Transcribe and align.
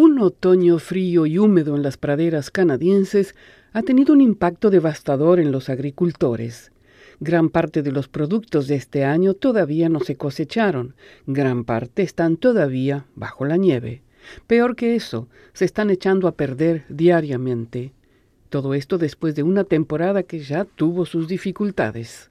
Un 0.00 0.20
otoño 0.20 0.78
frío 0.78 1.26
y 1.26 1.38
húmedo 1.38 1.74
en 1.74 1.82
las 1.82 1.96
praderas 1.96 2.52
canadienses 2.52 3.34
ha 3.72 3.82
tenido 3.82 4.12
un 4.12 4.20
impacto 4.20 4.70
devastador 4.70 5.40
en 5.40 5.50
los 5.50 5.68
agricultores. 5.68 6.70
Gran 7.18 7.48
parte 7.48 7.82
de 7.82 7.90
los 7.90 8.06
productos 8.06 8.68
de 8.68 8.76
este 8.76 9.04
año 9.04 9.34
todavía 9.34 9.88
no 9.88 9.98
se 9.98 10.14
cosecharon, 10.14 10.94
gran 11.26 11.64
parte 11.64 12.04
están 12.04 12.36
todavía 12.36 13.06
bajo 13.16 13.44
la 13.44 13.56
nieve. 13.56 14.02
Peor 14.46 14.76
que 14.76 14.94
eso, 14.94 15.26
se 15.52 15.64
están 15.64 15.90
echando 15.90 16.28
a 16.28 16.36
perder 16.36 16.84
diariamente. 16.88 17.90
Todo 18.50 18.74
esto 18.74 18.98
después 18.98 19.34
de 19.34 19.42
una 19.42 19.64
temporada 19.64 20.22
que 20.22 20.38
ya 20.38 20.64
tuvo 20.64 21.06
sus 21.06 21.26
dificultades. 21.26 22.30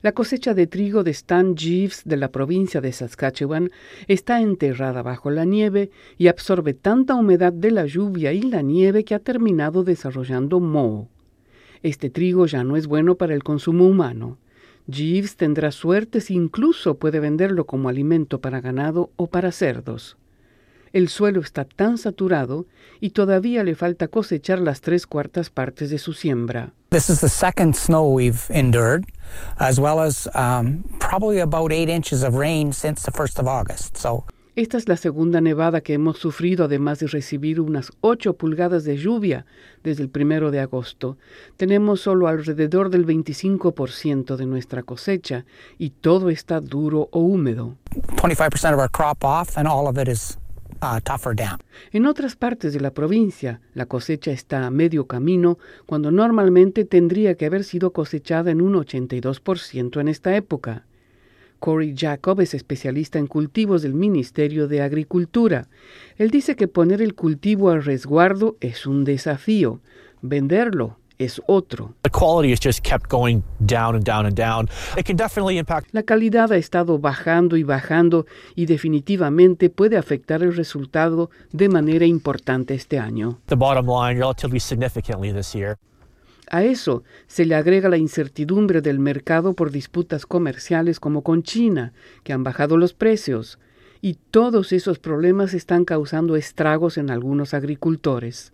La 0.00 0.12
cosecha 0.12 0.54
de 0.54 0.66
trigo 0.68 1.02
de 1.02 1.10
Stan 1.10 1.56
Jeeves 1.56 2.02
de 2.04 2.16
la 2.16 2.30
provincia 2.30 2.80
de 2.80 2.92
Saskatchewan 2.92 3.70
está 4.06 4.40
enterrada 4.40 5.02
bajo 5.02 5.30
la 5.30 5.44
nieve 5.44 5.90
y 6.16 6.28
absorbe 6.28 6.72
tanta 6.72 7.16
humedad 7.16 7.52
de 7.52 7.72
la 7.72 7.84
lluvia 7.86 8.32
y 8.32 8.42
la 8.42 8.62
nieve 8.62 9.04
que 9.04 9.16
ha 9.16 9.18
terminado 9.18 9.82
desarrollando 9.82 10.60
moho. 10.60 11.08
Este 11.82 12.10
trigo 12.10 12.46
ya 12.46 12.62
no 12.62 12.76
es 12.76 12.86
bueno 12.86 13.16
para 13.16 13.34
el 13.34 13.42
consumo 13.42 13.88
humano. 13.88 14.38
Jeeves 14.86 15.36
tendrá 15.36 15.72
suerte 15.72 16.20
si 16.20 16.34
incluso 16.34 16.98
puede 16.98 17.18
venderlo 17.18 17.66
como 17.66 17.88
alimento 17.88 18.40
para 18.40 18.60
ganado 18.60 19.10
o 19.16 19.26
para 19.26 19.50
cerdos. 19.50 20.17
El 20.92 21.08
suelo 21.08 21.40
está 21.40 21.64
tan 21.64 21.98
saturado 21.98 22.66
y 23.00 23.10
todavía 23.10 23.64
le 23.64 23.74
falta 23.74 24.08
cosechar 24.08 24.58
las 24.60 24.80
tres 24.80 25.06
cuartas 25.06 25.50
partes 25.50 25.90
de 25.90 25.98
su 25.98 26.12
siembra. 26.12 26.72
This 26.90 27.10
is 27.10 27.20
the 27.20 27.28
second 27.28 27.74
snow 27.74 28.08
we've 28.08 28.48
endured, 28.48 29.04
as 29.58 29.78
well 29.78 30.00
as 30.00 30.28
um, 30.34 30.84
probably 30.98 31.40
about 31.40 31.70
eight 31.70 31.90
inches 31.90 32.22
of 32.22 32.34
rain 32.34 32.72
since 32.72 33.02
the 33.02 33.12
1st 33.12 33.40
of 33.40 33.46
August. 33.46 33.96
So 33.96 34.24
esta 34.58 34.76
es 34.76 34.88
la 34.88 34.96
segunda 34.96 35.40
nevada 35.40 35.82
que 35.82 35.94
hemos 35.94 36.18
sufrido, 36.18 36.64
además 36.64 36.98
de 36.98 37.06
recibir 37.06 37.60
unas 37.60 37.92
8 38.00 38.32
pulgadas 38.32 38.82
de 38.82 38.96
lluvia 38.96 39.46
desde 39.84 40.02
el 40.02 40.08
primero 40.08 40.50
de 40.50 40.58
agosto. 40.58 41.16
Tenemos 41.56 42.00
solo 42.00 42.26
alrededor 42.26 42.90
del 42.90 43.06
25% 43.06 44.34
de 44.34 44.46
nuestra 44.46 44.82
cosecha 44.82 45.44
y 45.78 45.90
todo 45.90 46.28
está 46.28 46.60
duro 46.60 47.08
o 47.12 47.20
húmedo. 47.20 47.76
25% 48.16 48.74
of 48.74 48.80
our 48.80 48.90
crop 48.90 49.22
off 49.22 49.56
and 49.56 49.68
all 49.68 49.86
of 49.86 49.96
it 49.96 50.08
is. 50.08 50.36
En 51.90 52.06
otras 52.06 52.36
partes 52.36 52.72
de 52.72 52.80
la 52.80 52.92
provincia, 52.92 53.60
la 53.74 53.86
cosecha 53.86 54.30
está 54.30 54.66
a 54.66 54.70
medio 54.70 55.06
camino 55.06 55.58
cuando 55.86 56.10
normalmente 56.12 56.84
tendría 56.84 57.34
que 57.34 57.46
haber 57.46 57.64
sido 57.64 57.92
cosechada 57.92 58.50
en 58.50 58.60
un 58.60 58.74
82% 58.74 60.00
en 60.00 60.08
esta 60.08 60.36
época. 60.36 60.84
Corey 61.58 61.94
Jacob 61.96 62.40
es 62.40 62.54
especialista 62.54 63.18
en 63.18 63.26
cultivos 63.26 63.82
del 63.82 63.94
Ministerio 63.94 64.68
de 64.68 64.82
Agricultura. 64.82 65.68
Él 66.16 66.30
dice 66.30 66.54
que 66.54 66.68
poner 66.68 67.02
el 67.02 67.14
cultivo 67.14 67.70
al 67.70 67.82
resguardo 67.82 68.56
es 68.60 68.86
un 68.86 69.04
desafío, 69.04 69.80
venderlo 70.22 70.98
es 71.18 71.42
otro. 71.46 71.94
La 75.92 76.02
calidad 76.02 76.52
ha 76.52 76.56
estado 76.56 76.98
bajando 76.98 77.56
y 77.56 77.64
bajando 77.64 78.26
y 78.54 78.66
definitivamente 78.66 79.70
puede 79.70 79.96
afectar 79.96 80.42
el 80.42 80.54
resultado 80.54 81.30
de 81.52 81.68
manera 81.68 82.06
importante 82.06 82.74
este 82.74 82.98
año. 82.98 83.38
A 86.50 86.64
eso 86.64 87.02
se 87.26 87.44
le 87.44 87.54
agrega 87.54 87.88
la 87.90 87.98
incertidumbre 87.98 88.80
del 88.80 88.98
mercado 88.98 89.52
por 89.52 89.70
disputas 89.70 90.24
comerciales 90.24 90.98
como 90.98 91.22
con 91.22 91.42
China, 91.42 91.92
que 92.22 92.32
han 92.32 92.42
bajado 92.42 92.78
los 92.78 92.94
precios, 92.94 93.58
y 94.00 94.14
todos 94.30 94.72
esos 94.72 94.98
problemas 94.98 95.52
están 95.52 95.84
causando 95.84 96.36
estragos 96.36 96.96
en 96.96 97.10
algunos 97.10 97.52
agricultores. 97.52 98.52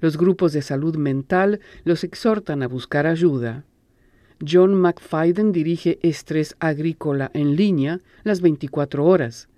Los 0.00 0.16
grupos 0.16 0.52
de 0.52 0.62
salud 0.62 0.96
mental 0.96 1.60
los 1.84 2.04
exhortan 2.04 2.62
a 2.62 2.68
buscar 2.68 3.06
ayuda. 3.06 3.64
John 4.46 4.74
McFadden 4.74 5.52
dirige 5.52 5.98
Estrés 6.02 6.56
Agrícola 6.60 7.30
en 7.34 7.56
línea 7.56 8.00
las 8.24 8.40
24 8.40 9.04
horas. 9.04 9.48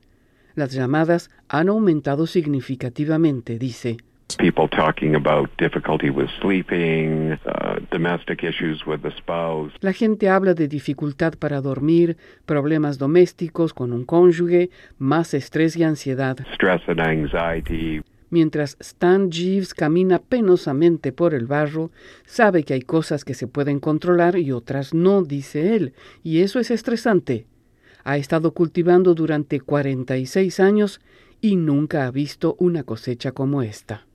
Las 0.55 0.73
llamadas 0.73 1.31
han 1.49 1.69
aumentado 1.69 2.27
significativamente, 2.27 3.59
dice. 3.59 3.97
People 4.39 4.69
talking 4.69 5.15
about 5.15 5.51
difficulty 5.59 6.11
with 6.11 6.29
sleeping, 6.41 7.39
uh, 7.47 7.81
domestic 7.91 8.43
issues 8.43 8.87
with 8.87 9.03
the 9.03 9.11
spouse. 9.11 9.73
La 9.81 9.93
gente 9.93 10.29
habla 10.29 10.55
de 10.55 10.69
dificultad 10.69 11.35
para 11.39 11.61
dormir, 11.61 12.17
problemas 12.47 12.99
domésticos 12.99 13.75
con 13.75 13.93
un 13.93 14.05
cónyuge, 14.05 14.71
más 14.99 15.35
estrés 15.35 15.77
y 15.77 15.85
ansiedad. 15.85 16.39
Stress 16.55 16.81
and 16.89 17.01
anxiety. 17.01 18.03
Mientras 18.33 18.79
Stan 18.81 19.31
Jeeves 19.31 19.75
camina 19.75 20.19
penosamente 20.19 21.13
por 21.13 21.35
el 21.35 21.47
barro, 21.47 21.91
sabe 22.25 22.65
que 22.65 22.73
hay 22.73 22.81
cosas 22.81 23.27
que 23.27 23.35
se 23.35 23.47
pueden 23.47 23.79
controlar 23.79 24.39
y 24.39 24.53
otras 24.53 24.95
no, 24.95 25.23
dice 25.23 25.77
él, 25.77 25.93
y 26.23 26.41
eso 26.41 26.59
es 26.59 26.71
estresante. 26.71 27.45
Ha 28.05 28.17
estado 28.17 28.55
cultivando 28.55 29.15
durante 29.15 29.61
46 29.61 30.61
años 30.61 31.03
y 31.43 31.57
nunca 31.57 32.07
ha 32.07 32.11
visto 32.11 32.57
una 32.59 32.85
cosecha 32.85 33.33
como 33.33 33.61
esta. 33.61 34.07